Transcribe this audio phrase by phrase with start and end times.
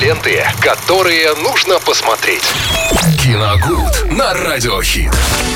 [0.00, 2.42] ленты, которые нужно посмотреть.
[3.22, 5.12] Киногуд на Радиохит.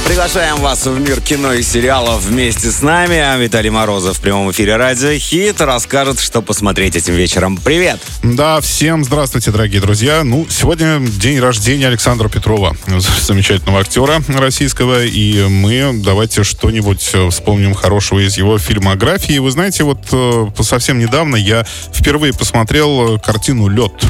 [0.07, 3.17] Приглашаем вас в мир кино и сериалов вместе с нами.
[3.17, 7.57] А Виталий Морозов в прямом эфире Радио Хит расскажет, что посмотреть этим вечером.
[7.57, 8.01] Привет!
[8.23, 10.25] Да, всем здравствуйте, дорогие друзья.
[10.25, 15.05] Ну, сегодня день рождения Александра Петрова, замечательного актера российского.
[15.07, 19.39] И мы давайте что-нибудь э, вспомним хорошего из его фильмографии.
[19.39, 24.05] Вы знаете, вот э, совсем недавно я впервые посмотрел картину «Лед».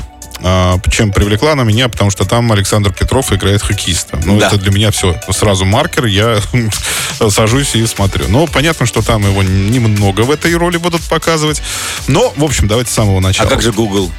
[0.46, 4.20] А, чем привлекла она меня, потому что там Александр Петров играет хоккеиста.
[4.26, 4.48] Ну, да.
[4.48, 5.18] это для меня все.
[5.30, 6.38] Сразу маркер, я
[7.30, 8.26] сажусь и смотрю.
[8.28, 11.62] Но понятно, что там его немного в этой роли будут показывать.
[12.08, 13.48] Но, в общем, давайте с самого начала.
[13.48, 14.12] А как же Google?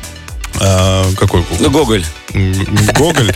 [0.60, 1.58] А, какой Google?
[1.60, 2.06] Ну, Гоголь.
[2.98, 3.34] Гоголь.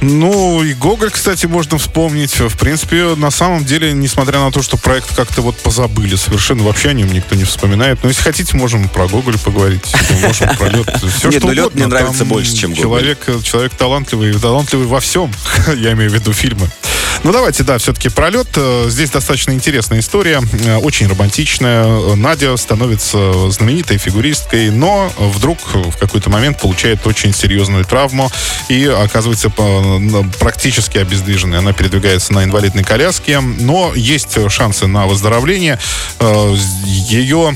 [0.00, 2.38] Ну, и Гоголь, кстати, можно вспомнить.
[2.38, 6.90] В принципе, на самом деле, несмотря на то, что проект как-то вот позабыли, совершенно вообще
[6.90, 7.98] о нем никто не вспоминает.
[8.02, 9.92] Но если хотите, можем про Гоголь поговорить.
[10.22, 10.88] Можем про лед.
[10.96, 12.82] Все, Нет, что ну лед мне нравится больше, чем Гоголь.
[12.82, 15.30] Человек, человек талантливый, талантливый во всем.
[15.76, 16.70] Я имею в виду фильмы.
[17.22, 18.48] Ну, давайте, да, все-таки пролет.
[18.56, 22.16] Э, здесь достаточно интересная история, э, очень романтичная.
[22.16, 28.30] Надя становится знаменитой фигуристкой, но вдруг в какой-то момент получает очень серьезную травму
[28.70, 29.50] и оказывается
[30.38, 31.58] практически обездвиженной.
[31.58, 35.78] Она передвигается на инвалидной коляске, но есть шансы на выздоровление.
[36.20, 37.54] Э, Ее,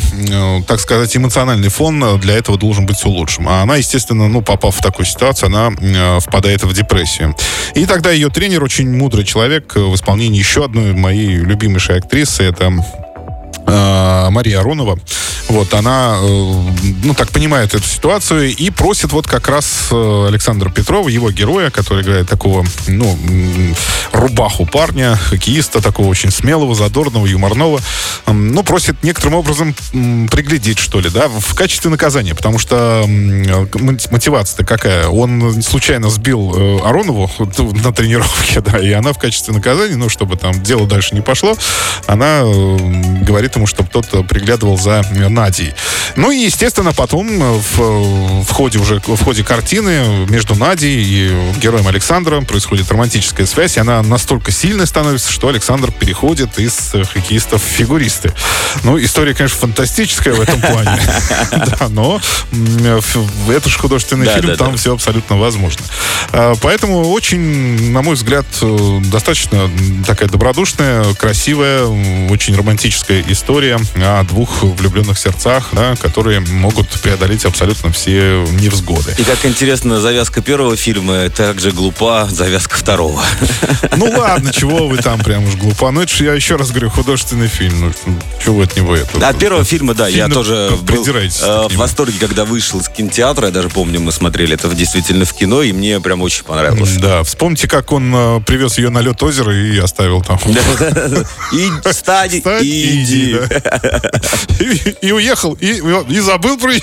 [0.67, 3.49] так сказать, эмоциональный фон для этого должен быть улучшен.
[3.49, 7.35] А она, естественно, ну, попав в такую ситуацию, она впадает в депрессию.
[7.75, 12.43] И тогда ее тренер, очень мудрый человек, человек в исполнении еще одной моей любимейшей актрисы.
[12.43, 12.73] Это
[13.67, 14.99] э, Мария Аронова.
[15.49, 16.53] Вот, она, э,
[17.05, 21.71] ну, так понимает эту ситуацию и просит вот как раз э, Александра Петрова, его героя,
[21.71, 23.17] который играет такого, ну,
[24.15, 27.81] рубаху парня, хоккеиста, такого очень смелого, задорного, юморного,
[28.27, 29.75] ну, просит некоторым образом
[30.31, 35.09] приглядеть, что ли, да, в качестве наказания, потому что мотивация-то какая?
[35.09, 37.31] Он случайно сбил э, Аронову
[37.83, 41.57] на тренировке, да, и она в качестве наказания, ну, чтобы там дело дальше не пошло,
[42.07, 42.43] она
[43.23, 45.75] говорит ему, чтобы тот приглядывал за Надей.
[46.17, 51.53] Ну и, естественно, потом э, в, в ходе уже в ходе картины между Надей и
[51.61, 57.63] героем Александром происходит романтическая связь, и она настолько сильной становится, что Александр переходит из хоккеистов
[57.63, 58.33] в фигуристы.
[58.83, 61.01] Ну, история, конечно, фантастическая в этом плане.
[61.91, 62.21] Но
[63.49, 65.85] это же художественный фильм, там все абсолютно возможно.
[66.33, 69.71] А, поэтому очень, на мой взгляд, э, достаточно
[70.07, 71.85] такая добродушная, красивая,
[72.31, 79.15] очень романтическая история о двух влюбленных сердцах, да, которые могут преодолеть абсолютно все невзгоды.
[79.19, 83.23] И как интересно, завязка первого фильма также глупа завязка второго.
[83.97, 85.91] Ну ладно, чего вы там прям уж глупа.
[85.91, 87.93] Ну это же, я еще раз говорю, художественный фильм.
[88.07, 89.29] Ну, чего от него это?
[89.29, 93.47] От первого фильма, да, я тоже был э, в восторге, когда вышел из кинотеатра.
[93.47, 96.97] Я даже помню, мы смотрели это действительно в кино, и мне прям очень понравилось.
[96.97, 100.39] Да, вспомните, как он э, привез ее на лед озера и оставил там.
[101.53, 103.37] И стань, иди.
[105.01, 106.83] И уехал, и забыл про нее.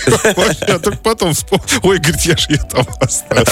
[0.68, 1.66] Я только потом вспомнил.
[1.84, 3.46] Ой, говорит, я же ее там оставил.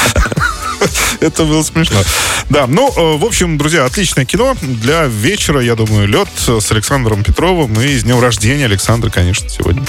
[1.20, 2.00] Это было смешно.
[2.50, 7.24] Да, ну, э, в общем, друзья, отличное кино для вечера, я думаю, лед с Александром
[7.24, 9.84] Петровым и с днем рождения Александра, конечно, сегодня.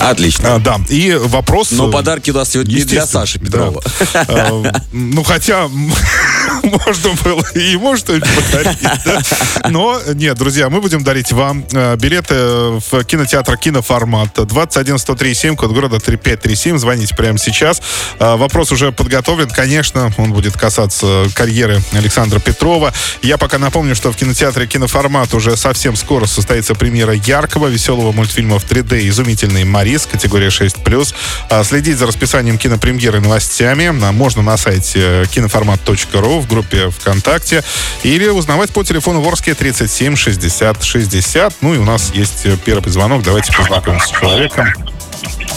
[0.00, 0.56] Отлично.
[0.56, 1.70] А, да, и вопрос...
[1.70, 3.82] Но подарки у нас сегодня не для Саши Петрова.
[4.12, 4.26] Да.
[4.28, 5.68] А, ну, хотя
[6.62, 8.78] можно было и ему что-нибудь подарить.
[9.04, 9.22] Да?
[9.68, 15.72] Но нет, друзья, мы будем дарить вам э, билеты в кинотеатр киноформат 21 103 код
[15.72, 16.78] города 3537.
[16.78, 17.80] Звоните прямо сейчас.
[18.18, 19.48] Э, вопрос уже подготовлен.
[19.50, 22.92] Конечно, он будет касаться карьеры Александра Петрова.
[23.22, 28.58] Я пока напомню, что в кинотеатре киноформат уже совсем скоро состоится премьера яркого, веселого мультфильма
[28.58, 31.14] в 3D «Изумительный Марис», категория 6+.
[31.50, 37.62] Э, следить за расписанием кинопремьеры новостями можно на сайте киноформат.ру в группе ВКонтакте
[38.02, 41.54] или узнавать по телефону Ворске 37 60 60.
[41.60, 43.22] Ну и у нас есть первый звонок.
[43.22, 44.66] Давайте познакомимся с человеком.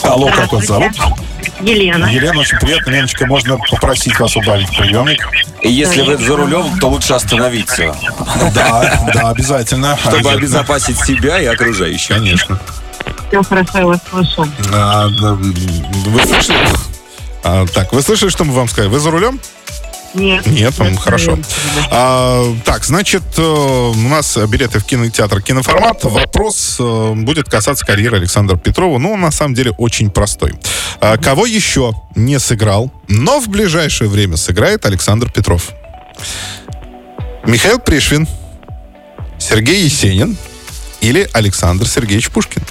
[0.04, 0.94] Алло, как вас зовут?
[1.62, 2.06] Елена.
[2.06, 2.92] Елена, очень приятно.
[2.92, 5.28] Леночка, можно попросить вас убавить приемник?
[5.62, 7.94] И если вы за рулем, то лучше остановиться.
[8.56, 9.98] Да, да, обязательно.
[9.98, 12.16] Чтобы обезопасить себя и окружающих.
[12.16, 12.60] Конечно.
[13.28, 14.48] Все хорошо, я вас слышу.
[14.72, 16.68] А, вы слышали?
[17.74, 18.90] Так, вы слышали, что мы вам сказали?
[18.90, 19.40] Вы за рулем?
[20.14, 20.46] Нет.
[20.48, 21.38] Нет, он хорошо.
[21.92, 26.04] А, так, значит, э, у нас билеты в кинотеатр киноформат.
[26.04, 28.98] Вопрос э, будет касаться карьеры Александра Петрова.
[28.98, 30.54] Ну, на самом деле, очень простой.
[31.00, 35.70] А, кого еще не сыграл, но в ближайшее время сыграет Александр Петров?
[37.46, 38.28] Михаил Пришвин,
[39.38, 40.38] Сергей Есенин
[41.02, 42.64] или Александр Сергеевич Пушкин?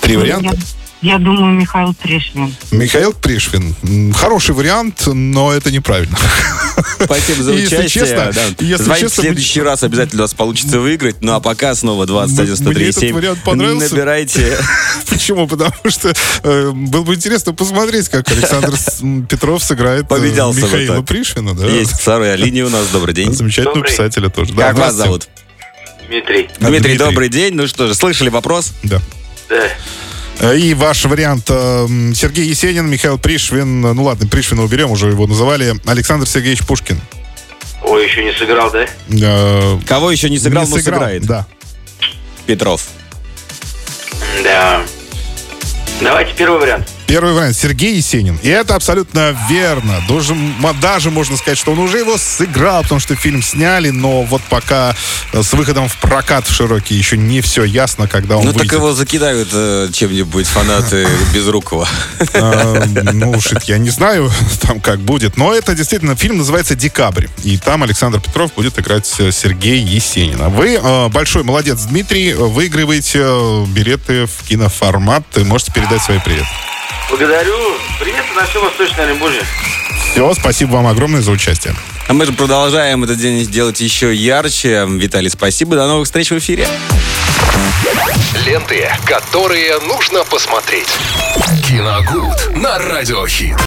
[0.00, 0.56] Три варианта.
[1.02, 2.54] Я думаю, Михаил Пришвин.
[2.70, 3.74] Михаил Пришвин.
[4.14, 6.16] Хороший вариант, но это неправильно.
[7.02, 7.88] Спасибо за Если участие.
[7.88, 8.42] честно, да.
[8.60, 11.16] если Звоните честно, в следующий раз, обязательно у вас получится выиграть.
[11.20, 13.90] Ну а пока снова 21 Мне этот 103 вариант понравился.
[13.90, 14.56] Набирайте.
[15.08, 15.48] Почему?
[15.48, 16.12] Потому что
[16.44, 18.72] э, было бы интересно посмотреть, как Александр
[19.28, 21.06] Петров сыграет э, Победялся Михаила так.
[21.06, 21.54] Пришвина.
[21.54, 21.66] Да?
[21.66, 22.86] Есть вторая линия у нас.
[22.92, 23.32] Добрый день.
[23.32, 23.90] Замечательного Добрый.
[23.90, 24.52] писателя тоже.
[24.52, 25.28] Да, Как вас зовут?
[26.08, 26.48] Дмитрий.
[26.60, 27.54] Дмитрий, добрый день.
[27.54, 28.72] Ну что же, слышали вопрос?
[28.84, 29.00] Да.
[29.48, 29.68] Да.
[30.40, 35.08] Э, И ваш вариант э, Сергей Есенин, Михаил Пришвин, э, ну ладно, Пришвина уберем, уже
[35.08, 37.00] его называли, Александр Сергеевич Пушкин.
[37.82, 38.86] Ой, еще не сыграл, да?
[39.86, 41.24] Кого еще не сыграл, но сыграл, сыграет?
[41.24, 41.46] Да.
[42.46, 42.86] Петров.
[44.44, 44.82] Да.
[46.00, 46.88] Давайте первый вариант.
[47.06, 48.38] Первый вариант Сергей Есенин.
[48.42, 50.02] И это абсолютно верно.
[50.08, 50.34] Даже,
[50.80, 54.94] даже можно сказать, что он уже его сыграл, потому что фильм сняли, но вот пока
[55.32, 58.60] э, с выходом в прокат в широкий еще не все ясно, когда он Ну так
[58.62, 58.72] выйдет.
[58.78, 61.86] его закидают э, чем-нибудь фанаты Безрукова.
[62.34, 64.30] А, ну уж я не знаю,
[64.62, 65.36] там как будет.
[65.36, 67.26] Но это действительно фильм называется «Декабрь».
[67.44, 70.48] И там Александр Петров будет играть э, Сергея Есенина.
[70.48, 72.32] Вы э, большой молодец, Дмитрий.
[72.32, 73.18] Выигрываете
[73.68, 75.24] билеты в киноформат.
[75.36, 76.46] Можете передать свои привет.
[77.12, 77.58] Благодарю.
[78.00, 79.42] Привет на все Восточное Оренбурге.
[80.00, 81.74] Все, спасибо вам огромное за участие.
[82.08, 84.86] А мы же продолжаем этот день делать еще ярче.
[84.88, 85.76] Виталий, спасибо.
[85.76, 86.66] До новых встреч в эфире.
[88.46, 90.88] Ленты, которые нужно посмотреть.
[91.68, 93.58] Киногуд на радиохит.